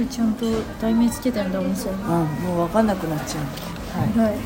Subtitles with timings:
[0.00, 0.46] ごいちゃんと
[0.80, 3.44] 題名つけてんだ面白いうんもう分かんなくなっちゃう。
[3.44, 4.30] はい。
[4.30, 4.36] はい。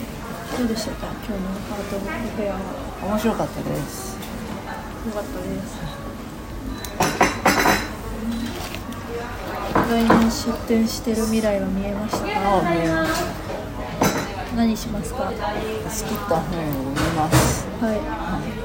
[0.58, 1.06] どうでしたか？
[1.24, 2.58] 今日のハートフェアは。
[3.06, 4.18] 面白かったです。
[5.06, 5.78] よかったです。
[9.70, 12.18] 意外に出店してる未来は見えました？
[12.18, 13.24] ああ見えました
[14.56, 15.22] 何しますか？
[15.24, 15.38] は好きっ
[16.28, 17.68] た本を見ます。
[17.68, 17.68] い。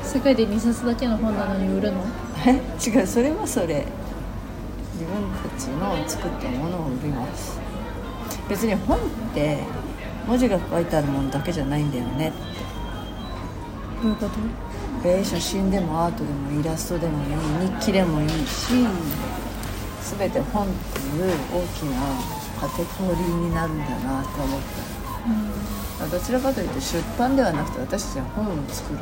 [0.08, 2.04] 世界で2冊だけの本なのに売るの？
[2.48, 2.54] え？
[2.84, 3.06] 違う。
[3.06, 3.86] それはそれ
[5.00, 7.58] 自分たちの作ったものを売ります。
[8.50, 9.02] 別に本っ
[9.34, 9.64] て
[10.28, 12.34] 文字が書いてあるものだけじゃないんだよね
[14.04, 14.36] どういうこと？
[15.06, 18.74] えー写真でもアートでもイラストでもいい日記でもいいし
[20.18, 21.24] 全て本っていう
[21.54, 22.02] 大きな
[22.60, 24.62] カテゴリーになるんだなと思っ
[26.00, 26.08] た。
[26.08, 29.00] どちらかというと出版ではなくて私たちは本を作る、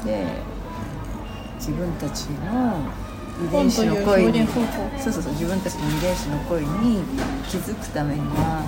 [0.00, 0.06] うん。
[0.06, 0.26] で
[1.58, 2.76] 自分たちの
[3.40, 4.60] 遺伝子の声にそ
[5.10, 7.02] うそうそう自分たちの遺伝子の声に
[7.48, 8.62] 気づくためには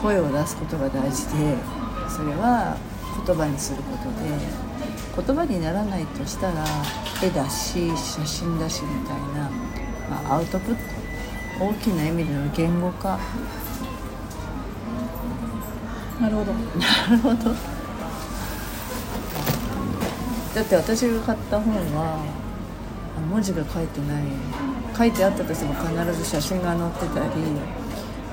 [0.00, 1.56] 声を出すことが大事で
[2.08, 2.76] それは
[3.26, 6.64] 言葉にすることで言葉にならないとしたら
[7.22, 9.50] 絵だし写真だしみたいな、
[10.10, 11.04] まあ、アウトプット
[11.60, 13.18] 大きな意味での言語化。
[16.20, 16.52] なるほど。
[16.52, 16.58] な
[17.10, 17.54] るほど。
[20.54, 22.43] だって私が買った本はあ
[23.20, 24.24] 文字が書いてない。
[24.96, 27.30] 書いてあったとしても必ず写真が載ってたり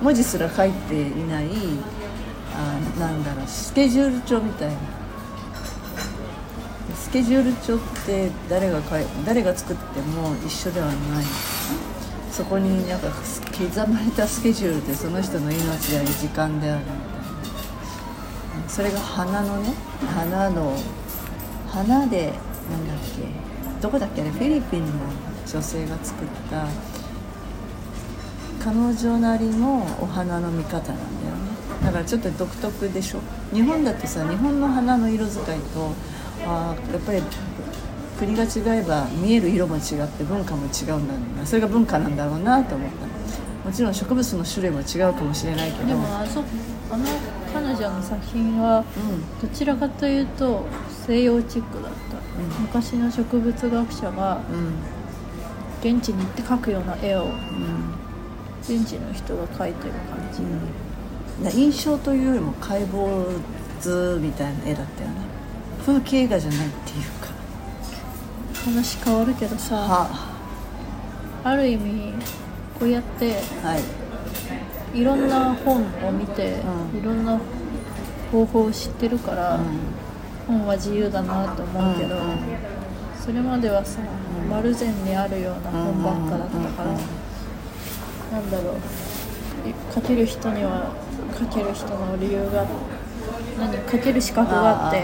[0.01, 1.47] 文字すら書いていない
[2.55, 4.75] あなんだろうスケジュール帳みたいな。
[6.95, 10.95] スケジュール帳って誰が書い誰が作っても一緒ではない。
[12.31, 16.95] そこになんか刻まれたスケジュールでその人の命であり時間であるみたい
[18.63, 18.69] な。
[18.69, 19.73] それが花のね
[20.15, 20.77] 花の
[21.67, 22.33] 花で
[22.69, 23.50] なんだっけ。
[23.81, 24.31] どこだっけあれ？
[24.31, 24.87] フィリピンの
[25.51, 26.67] 女性が作った
[28.63, 31.01] 彼女なりのお花の見方なんだよね。
[31.83, 33.19] だからちょっと独特でしょ。
[33.51, 35.43] 日本だとさ日本の花の色使い
[35.73, 35.93] と
[36.45, 37.21] あーやっぱり
[38.19, 41.45] 国が違えば見える色も違って文化も違うんだろうな。
[41.45, 43.67] それが文化なんだろうなと思った。
[43.67, 45.87] もちろん植物の種類も違うかもしれないけど。
[45.87, 46.43] でもあそ
[46.91, 47.05] あの
[47.51, 49.39] 彼女の作品はうん。
[49.41, 50.65] どちらかというと
[51.07, 52.10] 西洋チックだった、ん
[52.59, 54.73] 昔の植物学者がうん
[55.81, 57.31] 現地に行って描くような絵をうん。
[58.61, 63.25] 現地の人が描いてる感じ、な印象というよりも解剖
[63.79, 65.15] 図みたいな絵だったよね。
[65.83, 67.29] 風景画じゃないっていうか。
[68.63, 70.29] 話変わるけどさは
[71.43, 72.13] ある意味
[72.79, 73.79] こうやっては
[74.93, 74.99] い。
[74.99, 76.61] いろんな本を見て、
[76.93, 76.99] うん。
[76.99, 77.39] いろんな
[78.31, 79.63] 方法を知ってるから、うん
[80.47, 82.37] 本は自由だなと思うけど、うんうん
[83.23, 87.01] それまではさ、うん丸善にあるような本ばっかだったから、うんうん
[88.31, 88.75] なんだろう。
[89.93, 90.91] 書ける人には
[91.37, 92.65] 書ける人の理由が
[93.59, 95.03] 何書ける資格があって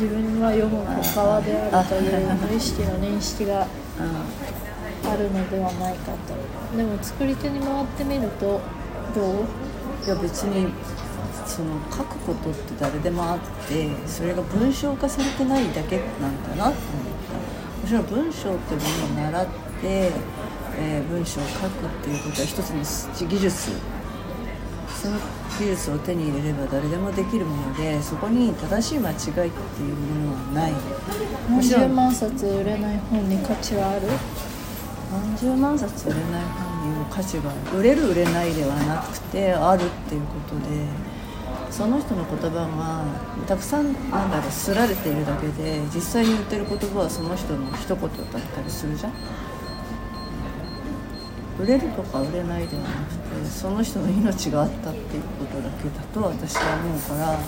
[0.00, 0.84] 自分は読む
[1.16, 3.66] 側であるという無意識の認識が
[5.04, 6.12] あるのではないか
[6.70, 6.76] と。
[6.76, 8.60] でも作り手に回ってみると
[9.16, 10.06] どう？
[10.06, 10.68] いや別に
[11.50, 13.38] その書くことって誰でもあっ
[13.68, 16.74] てそれが文章化されてないだけなんだなと思っ
[17.26, 17.80] た。
[17.82, 18.80] もちろん文章っても
[19.16, 19.50] のを習って、
[20.78, 23.72] えー文章を書くっていうことは一つの技術。
[25.02, 25.18] その
[25.58, 29.48] 技術を手に入れれば誰でもできるものでそこに正しい間違いっていう
[29.94, 30.72] ものはない。
[30.72, 30.78] も
[31.48, 34.02] 何十万冊売れない本に価値はある？
[35.10, 37.78] 何十万冊売れない本にも価値がある。
[37.78, 40.86] 売れる売れないではなくてあるっていうことで
[41.70, 49.12] その人の言葉がたくさんなんだろうすられているだけで実際に言ってる言葉はその人の一言だったりするじゃん。
[51.60, 57.38] 売れるとか売れないではなくてその人の命があったっていうことだけだと私は思うから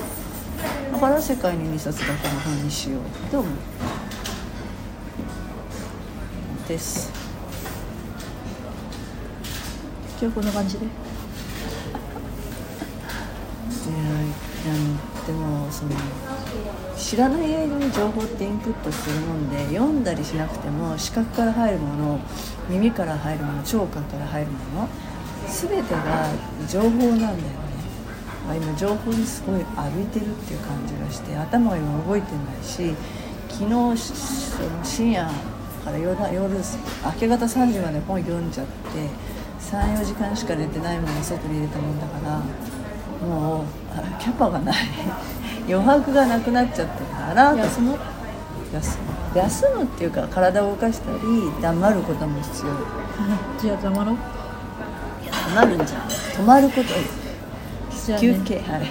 [0.92, 3.52] だから世界に2冊だけの本にしようって思う。
[6.68, 7.10] です。
[10.20, 11.11] 今日こんな感じで。
[13.90, 14.96] いやなん
[15.26, 15.90] でもその
[16.96, 22.20] 知らない間に情報ってインプットするもんで読んだりしなくても視覚から入るもの
[22.68, 24.88] 耳から入るもの聴覚から入るもの
[25.48, 26.28] 全てが
[26.68, 27.42] 情報なんだよね
[28.46, 32.94] まあ今情報にすごい浴びてるっていう感じがして頭が今動いてないし
[33.48, 35.26] 昨日しその深夜
[35.84, 36.54] から夜夜
[37.04, 38.72] 明け方3時まで本読んじゃって
[39.60, 42.42] 34時間しか寝てないまま外に入れたもんだから
[43.22, 43.64] もう
[44.20, 44.76] キャパがない。
[45.68, 47.54] 余白がなくなっちゃってるから。
[47.54, 47.96] 休む？
[48.74, 48.98] 休
[49.34, 49.38] む。
[49.38, 51.18] 休むっていうか体を動かしたり
[51.62, 52.72] 黙ることも必要。
[53.60, 54.14] じゃあ黙ろう。
[54.14, 58.62] いや黙るんじゃん止まること、ね、休憩。
[58.68, 58.86] あれ